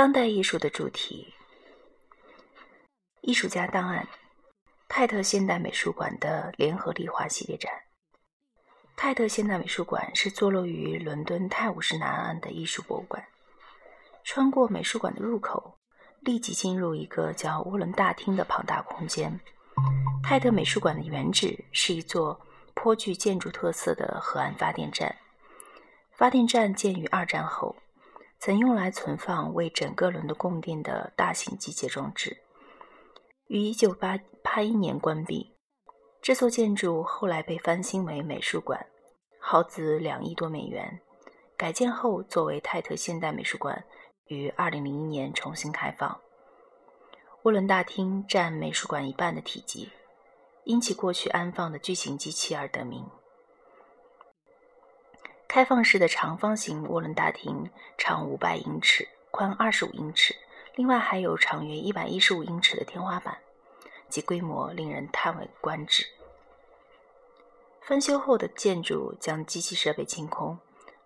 [0.00, 1.34] 当代艺术的主题，
[3.20, 4.08] 艺术家档案，
[4.88, 7.70] 泰特现代美术馆的联合利华系列展。
[8.96, 13.22] 泰特现代美术馆是坐落于伦敦泰晤士南岸的艺术博物馆。
[14.24, 15.76] 穿过美术馆的入口，
[16.20, 19.38] 立即进入一个叫涡轮大厅的庞大空间。
[20.22, 22.40] 泰特美术馆的原址是一座
[22.72, 25.14] 颇具建筑特色的河岸发电站。
[26.12, 27.76] 发电站建于二战后。
[28.40, 32.38] 曾用来存放为整个伦敦供电的大型机械装置，
[33.48, 35.54] 于一九八八一年关闭。
[36.22, 38.86] 这座建筑后来被翻新为美术馆，
[39.38, 41.00] 耗资两亿多美元。
[41.54, 43.84] 改建后作为泰特现代美术馆，
[44.28, 46.18] 于二零零一年重新开放。
[47.42, 49.90] 涡轮大厅占美术馆一半的体积，
[50.64, 53.04] 因其过去安放的巨型机器而得名。
[55.52, 60.32] 开放式的长方形涡轮大厅长五百英尺，宽二十五英尺，
[60.76, 63.36] 另外还有长约一百一十五英尺的天花板，
[64.08, 66.06] 其规模令人叹为观止。
[67.80, 70.56] 翻修后的建筑将机器设备清空，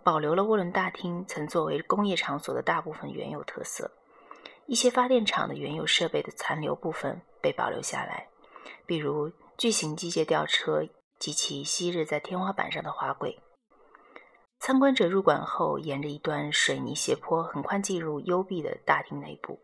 [0.03, 3.91] 保留了涡轮大厅曾作为工业场所的大部分原有特色。
[4.67, 8.29] 一些发电厂的原有设备的残留部分被保留下来，
[8.85, 10.87] 比如巨型机械吊车
[11.19, 13.39] 及其昔日在天花板上的滑轨。
[14.67, 19.59] 参观者入馆后，沿着一段水泥斜坡，很快进入幽闭的大厅内部。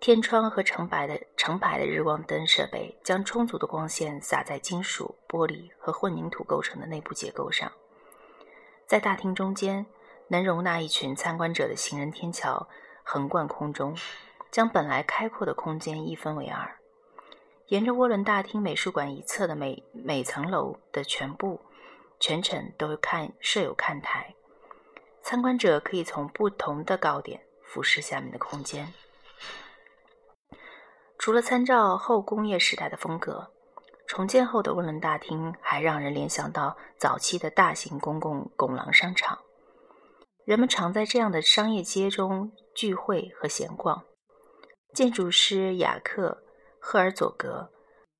[0.00, 7.70] 天窗和成排的成排的日光灯设备将充足的光线洒在金属、玻璃和混凝土构成的内部结构上。
[8.86, 9.84] 在大厅中间，
[10.28, 12.70] 能容纳一群参观者的行人天桥
[13.02, 13.94] 横贯空中，
[14.50, 16.78] 将本来开阔的空间一分为二。
[17.66, 21.60] 沿着涡轮大厅美术馆一侧的每每层楼的全部。
[22.20, 24.34] 全程都看设有看台，
[25.22, 28.92] 参观者可以从不同的高点俯视下面的空间。
[31.16, 33.52] 除了参照后工业时代的风格，
[34.06, 39.38] 重建后的温伦大厅还让人联想到早期的大型公共拱廊商场。
[40.44, 44.04] 人们常在这样的商业街中聚会和闲逛。
[44.94, 46.42] 建筑师雅克·
[46.80, 47.70] 赫尔佐格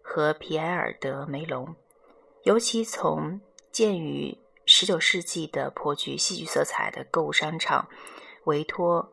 [0.02, 1.74] 和皮埃尔·德梅隆，
[2.44, 3.40] 尤其从。
[3.70, 4.36] 建于
[4.66, 7.88] 19世纪的颇具戏剧色彩的购物商场
[8.44, 9.12] 维托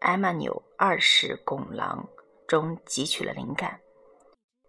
[0.00, 2.08] 埃曼纽二世拱廊
[2.46, 3.80] 中汲取了灵感。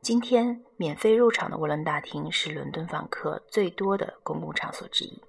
[0.01, 5.21] 今天，免费入场的沃伦大厅是伦敦访客最多的公共场所之一。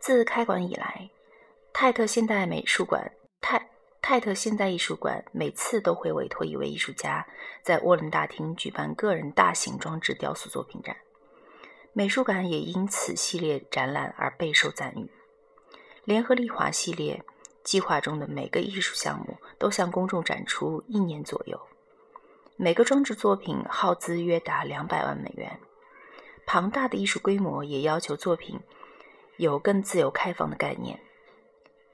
[0.00, 1.10] 自开馆以来，
[1.72, 3.70] 泰特现代美术馆泰
[4.02, 7.26] 泰特现代艺术馆每次都会委托一位艺术家
[7.62, 10.96] 在沃伦大厅举办个人大型装置雕塑作品展。
[11.92, 15.10] 美术馆也因此系列展览而备受赞誉。
[16.04, 17.22] 联合利华系列
[17.64, 21.60] 计划中的每个艺术项目都向公众展出一年左右，
[22.56, 25.60] 每个装置作品耗资约达两百万美元。
[26.46, 28.60] 庞大的艺术规模也要求作品
[29.36, 31.00] 有更自由开放的概念，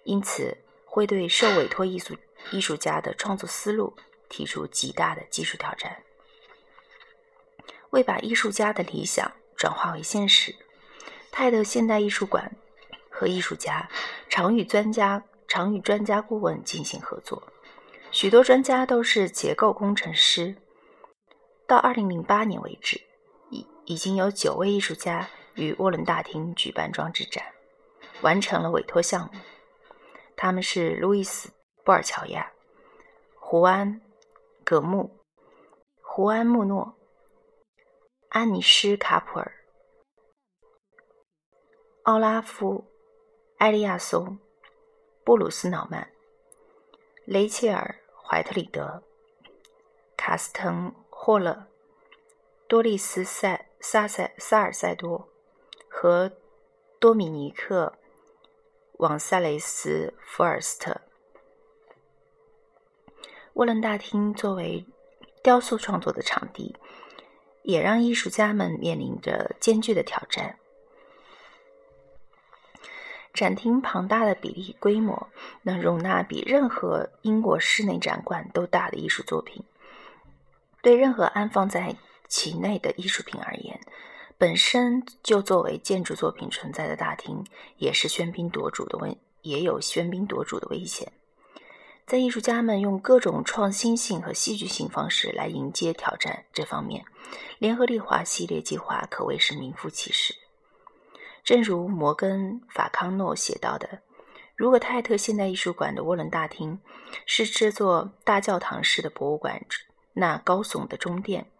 [0.04, 2.16] 因此会对受委托艺术
[2.52, 3.96] 艺术家的创作思路
[4.28, 6.02] 提出极大的技术挑战。
[7.90, 9.32] 为把艺术家的理想。
[9.56, 10.54] 转化为现实。
[11.30, 12.56] 泰德现代艺术馆
[13.10, 13.88] 和艺术家
[14.28, 17.42] 常与专家、常与专家顾问进行合作，
[18.10, 20.56] 许多专家都是结构工程师。
[21.66, 23.00] 到2008年为止，
[23.50, 27.44] 已已经有九位艺术家与涡轮大厅举办装置展，
[28.22, 29.40] 完成了委托项目。
[30.36, 31.48] 他们是路易斯·
[31.82, 32.52] 布尔乔亚、
[33.34, 34.00] 胡安·
[34.64, 35.18] 葛穆、
[36.00, 36.94] 胡安·穆诺。
[38.30, 39.52] 安妮施·卡普尔、
[42.02, 42.78] 奥拉夫·
[43.58, 44.38] 埃利亚松、
[45.24, 46.10] 布鲁斯·瑙曼、
[47.24, 47.94] 雷切尔·
[48.28, 49.02] 怀特里德、
[50.16, 51.66] 卡斯滕·霍勒、
[52.68, 55.28] 多丽斯·塞萨塞萨尔塞多
[55.88, 56.30] 和
[56.98, 57.94] 多米尼克·
[58.98, 61.00] 王塞雷斯·福尔斯特。
[63.54, 64.84] 沃伦大厅作为
[65.42, 66.76] 雕塑创作的场地。
[67.66, 70.56] 也让艺术家们面临着艰巨的挑战。
[73.34, 75.28] 展厅庞大的比例规模，
[75.62, 79.64] 能容纳比任何英国室内展馆都大的艺术作品。
[80.80, 81.96] 对任何安放在
[82.28, 83.80] 其内的艺术品而言，
[84.38, 87.44] 本身就作为建筑作品存在的大厅，
[87.78, 91.12] 也是喧宾夺主的危，也有喧宾夺主的危险。
[92.06, 97.04] 在艺术家们用各种创新性和戏剧性方式来迎接挑战这方面，
[97.58, 100.32] 联合利华系列计划可谓是名副其实。
[101.42, 104.02] 正如摩根·法康诺写到的
[104.54, 106.78] ：“如果泰特现代艺术馆的涡轮大厅
[107.24, 109.66] 是这座大教堂式的博物馆
[110.12, 111.50] 那高耸的中殿，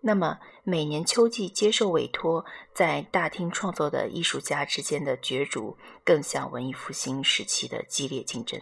[0.00, 8.58] 那么每年秋季接受委托在大厅创作的艺术家之间的角逐，更像文艺复兴时期的激烈竞争。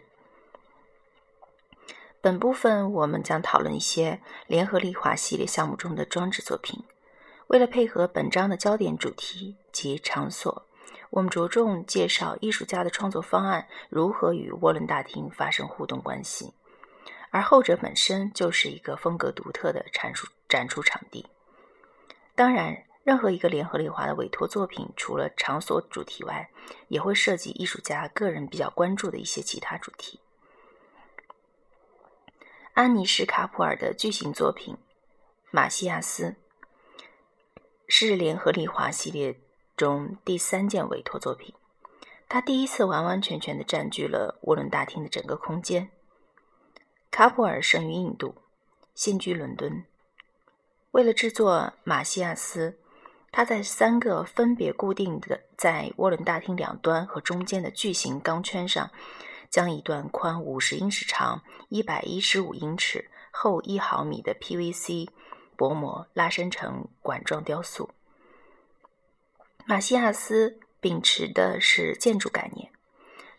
[2.21, 6.85] 本部分我们将讨论一些联合利华系列项目中的装置作品。
[7.49, 10.65] 为了配合本章的焦点主题及场所。
[11.11, 16.53] 我们着重介绍艺术家的创作方案如何与涡轮大厅发生互动关系，
[17.31, 21.27] 而后者本身就是一个风格独特的阐述展出场地。
[22.35, 26.51] 当然，任何一个联合利华的委托作品，除了场所主题外，
[26.89, 30.21] 也会涉及艺术家个人比较关注的一些其他主题。
[32.79, 34.75] 安妮什卡普尔的巨型作品
[35.51, 36.37] 《马西亚斯》
[37.89, 39.41] 是联合利华系列。
[39.77, 41.53] 中第三件委托作品，
[42.29, 45.91] 他第一次完完全全地占据了涡轮大厅的整个空间。
[47.11, 48.37] 卡普尔生于印度，
[48.95, 49.85] 现居伦敦。
[50.93, 52.79] 为了制作马西亚斯，
[53.33, 58.93] 他在三个分别固定的在涡轮大厅两端和中间的巨型钢圈上，
[59.51, 65.09] 将一段宽五十英尺、长一百一十五英尺、厚一毫米的 PVC
[65.57, 67.91] 薄膜拉伸成管状雕塑。
[69.67, 72.71] 马西亚斯秉持的是建筑概念，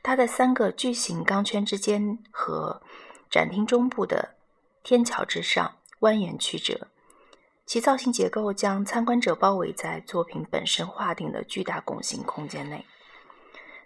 [0.04, 2.82] 它在三个巨型钢圈之间和
[3.30, 4.36] 展厅中部的
[4.84, 6.88] 天桥之上蜿蜒曲折，
[7.66, 12.86] 其造型结构将参观者包围在作品本身划定的巨大拱形空间内。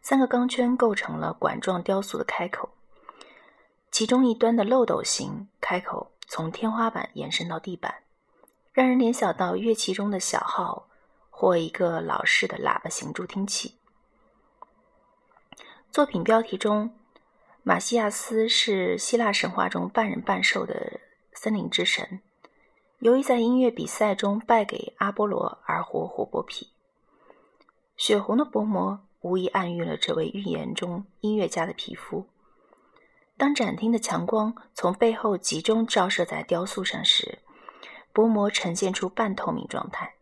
[0.04, 2.70] 三个钢圈构成了管状雕塑的开口，
[3.90, 8.04] 其中一端的漏斗形开口从天花板延伸到地板，
[8.72, 10.88] 让人联想到乐器中的小号。
[11.36, 13.76] 或一个老式的喇叭形助听器。
[15.92, 16.94] 作品标题中，
[17.64, 21.02] 马西亚斯是希腊神话中半人半兽的
[21.34, 22.22] 森林之神，
[23.00, 26.70] 由于在音乐比赛中败给阿波罗而活活剥皮。
[27.98, 32.28] 血红的薄膜无疑暗喻了这位预言中音乐家的皮肤。
[33.38, 37.40] 当展厅的强光从背后集中照射在雕塑上时，
[38.12, 40.14] 薄膜呈现出半透明状态。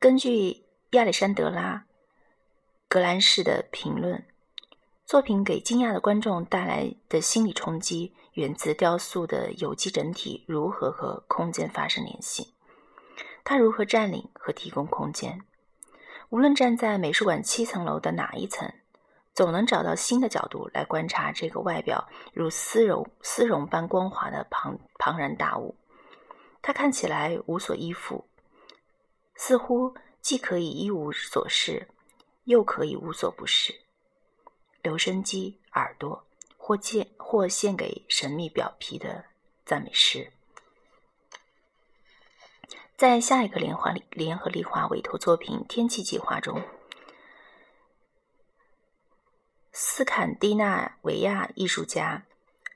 [0.00, 1.86] 根据亚历山德拉·
[2.88, 4.26] 格兰士的评论，
[5.04, 12.54] 作品给惊讶的观众带来的心理冲击源自雕塑的有机整体如何和空间发生联系，
[13.44, 15.42] 它如何占领和提供空间。
[16.34, 18.68] 无论站在美术馆七层楼的哪一层，
[19.34, 25.76] 总能找到新的角度来观察这个外表如丝绒丝绒般光滑的庞庞然大物。
[26.60, 28.24] 它看起来无所依附。
[29.36, 31.86] 似乎既可以一无所事，
[32.42, 33.72] 又可以无所不事。
[34.82, 36.26] 留声机、耳朵，
[36.56, 39.24] 或献或献给神秘表皮的
[39.64, 40.32] 赞美诗。
[43.04, 46.62] 在下一个联华联合利华委托作品《天气计划》中，
[49.72, 52.24] 斯坎蒂纳维亚艺术家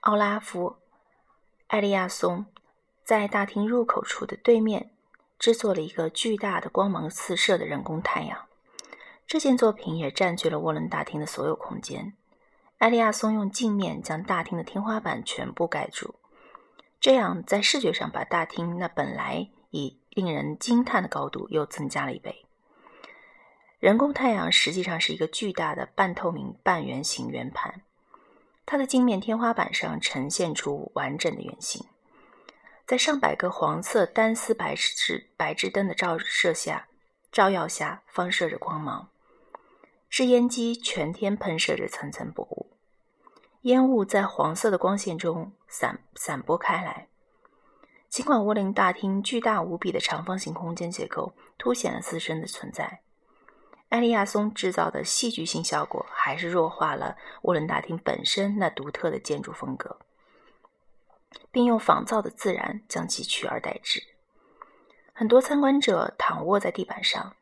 [0.00, 0.68] 奥拉夫·
[1.68, 2.44] 艾利亚松
[3.02, 4.90] 在大厅入口处的对面。
[5.38, 8.44] 制作了一个巨大的光芒四射的人工太阳。
[9.26, 12.12] 这件作品也占据了沃伦大厅的所有空间。
[12.76, 16.16] 艾利亚松用镜面将大厅的天花板全部盖住，
[17.00, 22.44] 这样在视觉上把大厅那本来已令人惊叹的高度又增加了一倍。
[23.78, 27.82] 人工太阳实际上是一个巨大的半透明半圆形圆盘，
[28.66, 31.86] 它的镜面天花板上呈现出完整的圆形。
[32.86, 36.88] 在上百个黄色单丝白炽白炽灯的照射下，
[37.30, 39.10] 照耀下放射着光芒。
[40.08, 42.72] 制烟机全天喷射着层层薄雾，
[43.60, 47.07] 烟雾在黄色的光线中散散播开来。
[48.08, 53.00] 尽管涡轮大厅巨大无比的长方形空间结构凸显了自身的存在，
[53.88, 59.98] 艾利亚松制造的戏剧性效果还是弱化了涡轮大厅本身那独特的建筑风格。
[61.50, 64.02] 并用仿造的自然将其取而代之。
[65.12, 67.34] 很多参观者躺卧在地板上，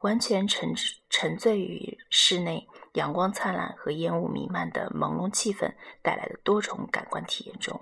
[0.00, 0.74] 完全沉
[1.08, 5.72] 沉醉于室内阳光灿烂和烟雾弥漫的朦胧气氛
[6.02, 7.80] 带来的多重感官体验中。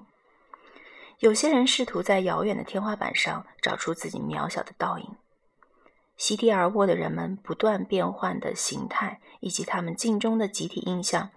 [1.19, 5.17] 有些人试图在遥远的天花板上找出自己渺小的倒影。
[6.17, 11.31] 席地而卧的人们不断变换的形态，以及他们镜中的集体印象，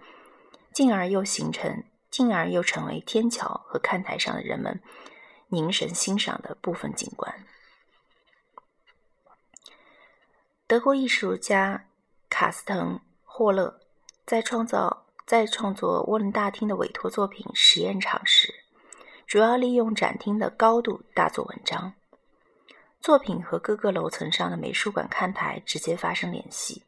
[0.72, 1.84] 进而又形成。
[2.10, 4.82] 进而又成为天桥和看台上的人们
[5.48, 7.46] 凝神欣赏的部分景观。
[10.66, 11.86] 德国艺术家
[12.28, 13.80] 卡斯滕·霍勒
[14.26, 18.41] 在创造在创作涡轮大厅的委托作品《实验场》时，
[19.32, 21.94] 主要利用展厅的高度大做文章。
[23.00, 26.82] 作品和各个楼层上的美术馆看台直接发生联系。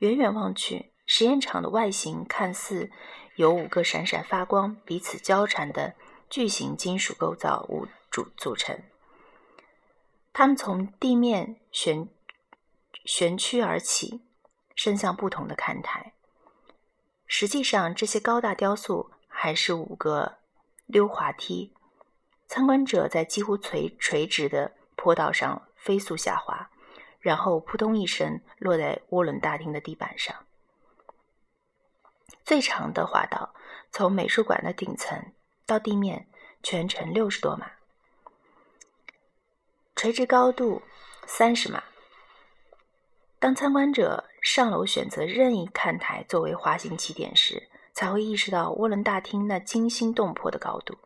[0.00, 2.90] 远远望去，实验场的外形看似
[3.36, 5.94] 由五个闪闪发光、彼此交缠的
[6.28, 8.78] 巨型金属构造物组组成。
[10.34, 12.06] 它们从地面悬
[13.06, 14.20] 悬曲而起，
[14.76, 16.12] 伸向不同的看台。
[17.26, 20.36] 实际上，这些高大雕塑还是五个
[20.86, 21.72] 溜滑梯，
[22.46, 24.72] 参观者在几乎垂垂直的。
[24.96, 26.70] 坡道上飞速下滑，
[27.20, 30.46] 然后扑通一声落在涡轮大厅的地板上。
[32.42, 33.54] 最长的滑道
[33.90, 35.32] 从美术馆的顶层
[35.66, 36.26] 到地面，
[36.62, 37.72] 全程六十多码，
[39.94, 40.80] 垂直高度
[41.26, 41.82] 三十码。
[43.38, 50.98] 当参观者上楼选择任意看台作为滑行起点时，才会意识到涡轮大厅那惊心动魄的高度。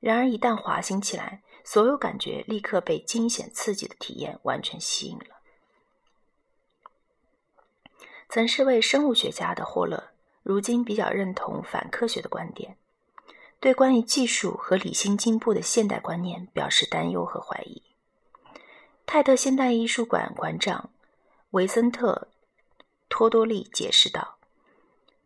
[0.00, 5.24] 然而，一旦滑行起来，所有感觉立刻被惊险刺激的体验完全吸引了。
[8.28, 10.10] 曾是位生物学家的霍勒，
[10.42, 12.76] 如今比较认同反科学的观点，
[13.60, 17.82] 对关于技术和理性进步的现代观念表示担忧和怀疑。
[19.06, 20.90] 泰特现代艺术馆馆长
[21.52, 22.28] 维森特·
[23.08, 24.36] 托多利解释道：“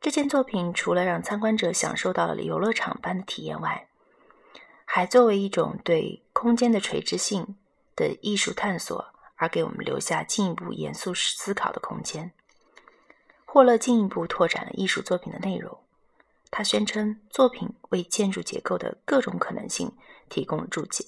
[0.01, 3.89] 这件作品除了让参观者享受到了游乐场般的体验外，
[4.85, 7.57] 还作为一种对空间的垂直性
[7.97, 12.33] 的艺术探索而给我们留下进一步严肃思考的空间。
[13.45, 15.79] 霍勒进一步拓展了艺术作品的内容。
[16.51, 19.93] 他宣称，作品为建筑结构的各种可能性
[20.29, 21.05] 提供了注解，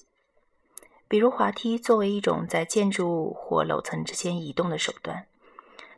[1.07, 5.25] 比如滑梯作为一种在建筑物或楼层之间移动的手段，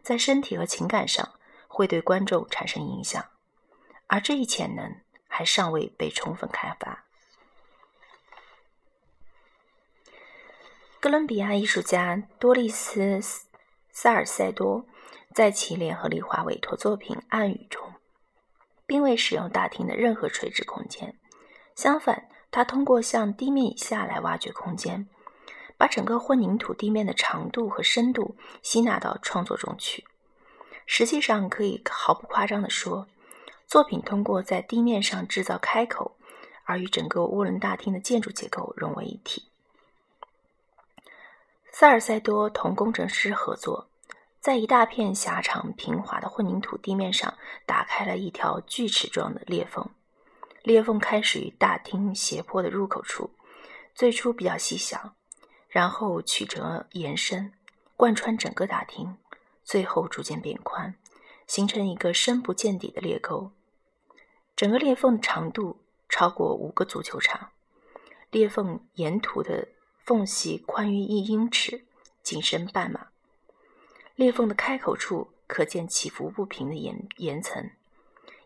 [0.02, 1.34] 在身体和情感上
[1.74, 3.26] 会对观众产生影响，
[4.06, 4.96] 而这一潜能
[5.28, 7.06] 还尚未被充分开发。
[11.00, 13.18] 哥伦比亚艺术家多丽丝·
[13.92, 14.86] 萨尔塞多
[15.34, 17.96] 在其联合利华委托作品《暗语》中，
[18.86, 21.20] 并未使用大厅的任何垂直空间。
[21.76, 25.10] 相反，他通过向地面以下来挖掘空间，
[25.76, 30.06] 把整个混凝土地面的长度和深度吸纳到创作中去。
[30.86, 33.08] 实际上，可以毫不夸张地说，
[33.68, 36.16] 作品通过在地面上制造开口，
[36.66, 39.50] 而与整个涡轮大厅的建筑结构融为一体。
[41.72, 43.88] 萨尔塞多同工程师合作，
[44.40, 47.34] 在一大片狭长平滑的混凝土地面上
[47.66, 49.90] 打开了一条锯齿状的裂缝。
[50.62, 53.32] 裂缝开始于大厅斜坡的入口处，
[53.96, 55.16] 最初比较细小，
[55.68, 57.52] 然后曲折延伸，
[57.98, 59.18] 贯穿整个大厅，
[59.64, 60.96] 最后逐渐变宽，
[61.48, 63.52] 形成一个深不见底的裂沟。
[64.56, 67.50] 整个裂缝的长度超过五个足球场。
[68.32, 69.70] 裂缝沿途的。
[70.06, 71.86] 缝隙宽约一英尺，
[72.22, 73.08] 景深半码。
[74.16, 77.72] 裂缝的开口处可见起伏不平的岩岩层，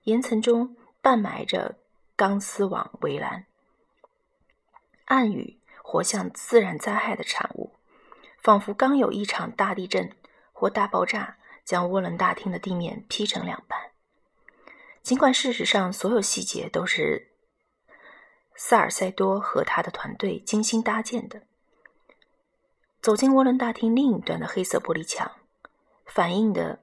[0.03, 1.79] 岩层中半埋着
[2.15, 3.47] 钢丝网围栏。
[5.05, 7.71] 暗语活像自然灾害的产物，
[8.37, 10.15] 仿佛刚有一场大地震
[10.59, 13.91] 或大爆炸将涡轮大厅的地面劈成两半。
[15.03, 17.29] 尽管事实上所有细节都是
[18.55, 21.43] 萨尔塞多和他的团队精心搭建的。
[23.03, 25.31] 走进涡轮大厅另一端的黑色玻璃墙，
[26.07, 26.79] 反映的、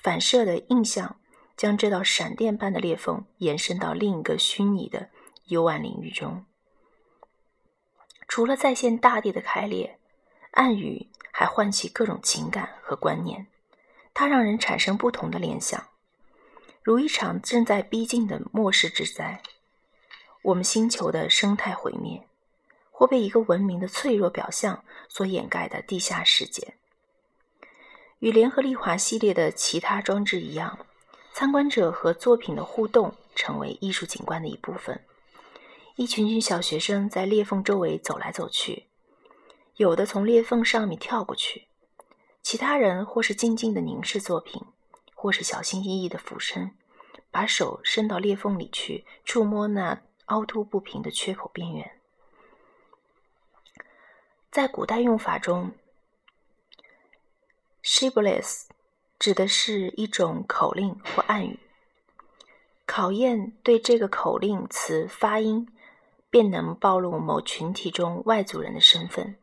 [0.00, 1.18] 反射的印象，
[1.56, 5.10] 将这道闪电般的裂缝延伸到另一个虚拟的
[5.46, 6.46] 幽暗领域中。
[8.28, 9.98] 除了再现大地的开裂，
[10.56, 13.46] 暗语还唤起各种情感和观念。
[14.12, 15.88] 它让人产生不同的联想，
[16.82, 19.42] 如一场正在逼近的末世之灾，
[20.42, 22.26] 我们星球的生态毁灭。
[22.98, 26.76] 或被一个文明的脆弱表象所掩盖的地下世界。
[28.20, 30.78] 与联合利华系列的其他装置一样，
[31.34, 34.98] 参观者和作品的互动成为艺术景观的一部分。
[35.96, 38.86] 一群群小学生在裂缝周围走来走去，
[39.76, 41.68] 有的从裂缝上面跳过去，
[42.42, 44.62] 其他人或是静静的凝视作品，
[45.14, 46.74] 或是小心翼翼的俯身，
[47.30, 52.00] 把手伸到裂缝里去触摸那凹凸不平的缺口边缘。
[54.50, 55.72] 在古代用法中
[57.82, 58.62] ，shibboleth
[59.18, 61.60] 指的是一种口令或暗语，
[62.86, 65.68] 考验对这个口令词发音，
[66.30, 69.36] 便能暴露某群体中外族人的身份。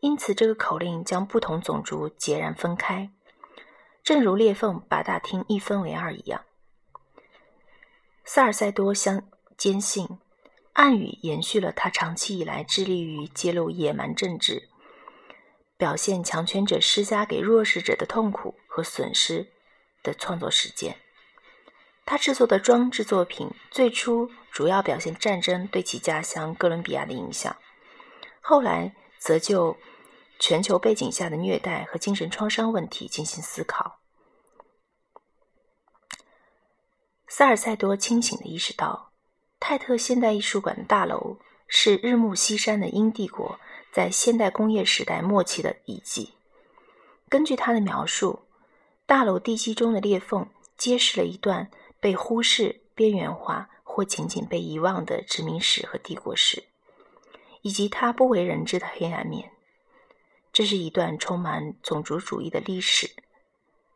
[0.00, 3.10] 因此，这个口令将不同种族截然分开，
[4.04, 6.44] 正如裂缝把大厅一分为二一样。
[8.24, 9.22] 萨尔塞多相
[9.56, 10.06] 坚信，
[10.74, 14.68] 暗语延续了他长期以来致力于揭露野蛮政治、
[15.76, 19.48] 表现强权者施加给弱势者的痛苦和损失
[20.04, 20.98] 的创作实践。
[22.04, 27.56] 他制作的装置作品最初主要表现战争对其家乡哥伦比亚的影响，
[28.40, 29.76] 后来则就
[30.38, 34.00] 全球背景下的虐待和精神创伤问题进行思考。
[37.26, 39.12] 萨尔塞多清醒地意识到，
[39.60, 43.58] 泰特现代艺术馆的大楼是日暮西山的英帝国
[43.92, 46.34] 在现代工业时代末期的遗迹。
[47.28, 48.46] 根据他的描述，
[49.06, 51.70] 大楼地基中的裂缝揭示了一段。
[52.00, 56.62] 被忽视、边缘化或仅仅被遗忘的殖民史和帝国史，
[57.68, 59.52] 以及他不为人知的黑暗面。
[60.54, 63.10] 这是一段充满种族主义的历史，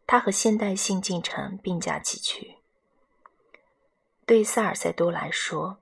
[0.07, 2.57] 它和现代性进程并驾齐驱。
[4.27, 5.79] 对萨尔塞多来说，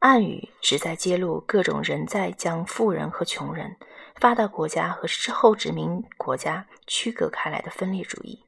[0.00, 3.76] 暗语旨在揭露各种人在将富人和穷人、
[4.16, 8.42] 发达国家和后殖民国家区隔开来的分裂主义。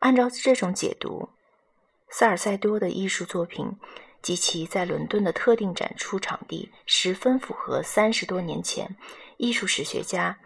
[0.00, 1.28] 按照这种解读。
[2.08, 3.76] 萨尔塞多的艺术作品
[4.26, 8.96] 及其在伦敦的特定展出场地，十分符合三十多年前
[9.36, 10.36] 艺术史学家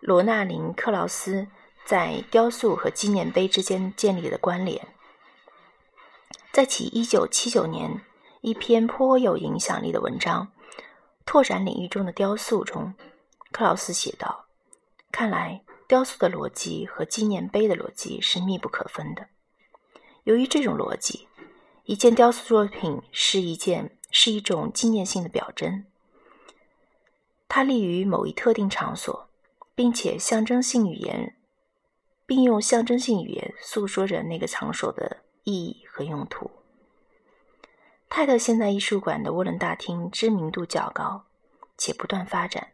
[0.00, 1.46] 罗纳林·克劳斯
[1.84, 4.88] 在雕塑和纪念碑之间建立的关联。
[6.50, 8.00] 在其1979年
[8.40, 10.48] 一篇颇有影响力的文章
[11.26, 12.94] 《拓展领域中的雕塑》中，
[13.52, 14.46] 克劳斯写道
[15.12, 19.26] ：“看来雕塑的逻辑和纪念碑的逻辑是密不可分的。”
[20.24, 21.28] 由于这种逻辑，
[21.86, 25.84] 一件雕塑作品是一件是一种纪念性的表征，
[27.46, 29.28] 它立于某一特定场所，
[29.74, 31.36] 并且象征性语言，
[32.24, 36.50] 并用象征性语言诉说着那个场所的意义和用途。
[38.08, 41.26] 泰特现代艺术馆的沃伦大厅知名度较高，
[41.76, 42.68] 且不断发展。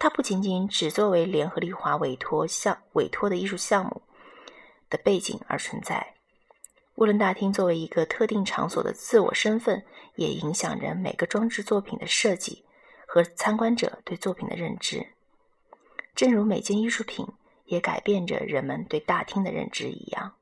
[0.00, 4.02] 它不仅仅只作为联合利华委托项委托的艺术项目
[4.90, 6.11] 的背景而存在。
[6.96, 9.84] 沃伦大厅作为一个特定场所的自我身份
[10.16, 12.64] 也影响着每个装置作品的设计
[13.06, 15.06] 和参观者对作品的认知。
[16.14, 17.26] 正如每件艺术品
[17.64, 20.34] 也改变着人们对大厅的认知一样。